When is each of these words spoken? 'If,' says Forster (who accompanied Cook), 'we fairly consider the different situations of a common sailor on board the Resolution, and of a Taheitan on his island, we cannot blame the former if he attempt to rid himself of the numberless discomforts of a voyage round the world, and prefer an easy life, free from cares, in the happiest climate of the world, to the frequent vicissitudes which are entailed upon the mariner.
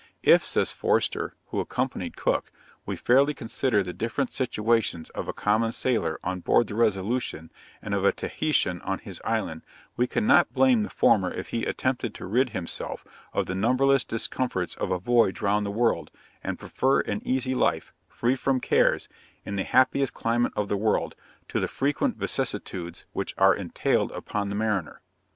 'If,' 0.23 0.43
says 0.43 0.71
Forster 0.71 1.35
(who 1.49 1.59
accompanied 1.59 2.17
Cook), 2.17 2.51
'we 2.87 2.95
fairly 2.95 3.35
consider 3.35 3.83
the 3.83 3.93
different 3.93 4.31
situations 4.31 5.11
of 5.11 5.27
a 5.27 5.31
common 5.31 5.71
sailor 5.71 6.19
on 6.23 6.39
board 6.39 6.65
the 6.65 6.73
Resolution, 6.73 7.51
and 7.83 7.93
of 7.93 8.03
a 8.03 8.11
Taheitan 8.11 8.81
on 8.81 8.97
his 8.97 9.21
island, 9.23 9.61
we 9.95 10.07
cannot 10.07 10.53
blame 10.53 10.81
the 10.81 10.89
former 10.89 11.29
if 11.31 11.49
he 11.49 11.65
attempt 11.65 12.11
to 12.15 12.25
rid 12.25 12.49
himself 12.49 13.05
of 13.31 13.45
the 13.45 13.53
numberless 13.53 14.03
discomforts 14.03 14.73
of 14.73 14.89
a 14.89 14.97
voyage 14.97 15.39
round 15.39 15.67
the 15.67 15.69
world, 15.69 16.09
and 16.43 16.57
prefer 16.57 17.01
an 17.01 17.21
easy 17.23 17.53
life, 17.53 17.93
free 18.09 18.35
from 18.35 18.59
cares, 18.59 19.07
in 19.45 19.55
the 19.55 19.63
happiest 19.63 20.15
climate 20.15 20.53
of 20.55 20.67
the 20.67 20.77
world, 20.77 21.15
to 21.47 21.59
the 21.59 21.67
frequent 21.67 22.17
vicissitudes 22.17 23.05
which 23.13 23.35
are 23.37 23.53
entailed 23.53 24.11
upon 24.13 24.49
the 24.49 24.55
mariner. 24.55 25.01